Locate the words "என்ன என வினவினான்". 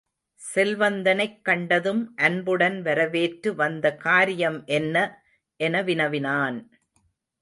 4.65-6.77